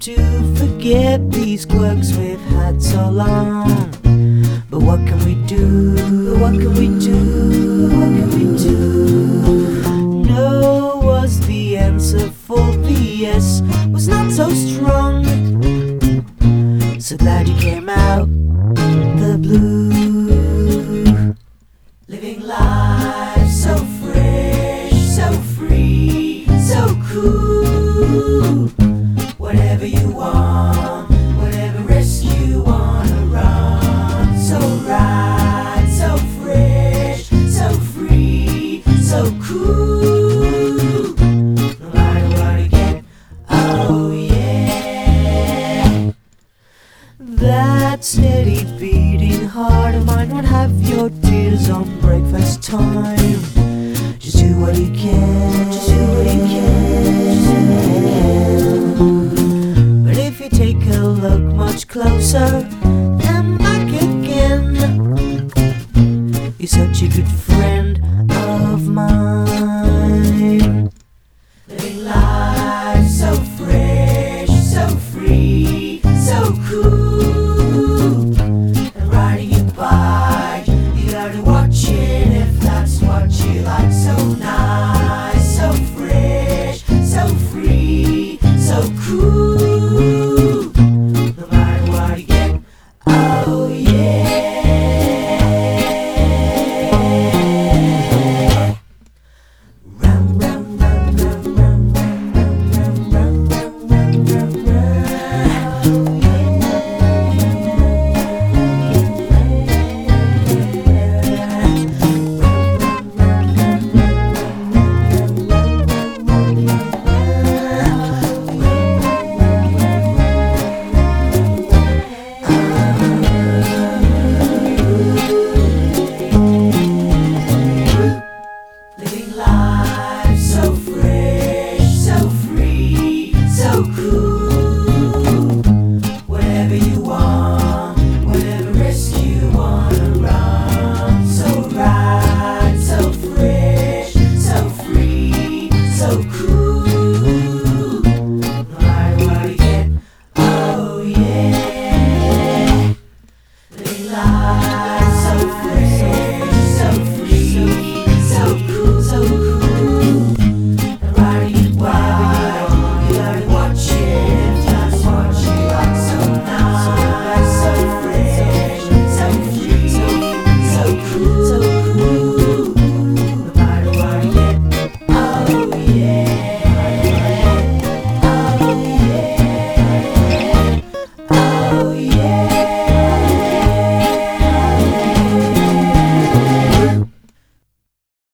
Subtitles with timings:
[0.00, 3.90] these quirks we've had so long.
[4.70, 6.38] But what can we do?
[6.38, 7.88] What can we do?
[7.88, 10.24] What can we do?
[10.24, 15.24] No was the answer for the yes was not so strong.
[17.00, 18.28] So glad you came out
[47.98, 53.42] That steady beating heart of mine won't have your tears on breakfast time.
[54.20, 55.72] Just do what you can.
[55.72, 56.40] Just do what you
[59.66, 60.04] can.
[60.04, 64.76] But if you take a look much closer and back again,
[66.56, 67.57] you're such a good friend.
[83.62, 83.87] life.